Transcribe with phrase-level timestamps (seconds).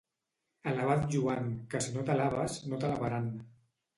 [0.71, 3.29] Alaba't Joan, que si no t'alabes, no t'alabaran.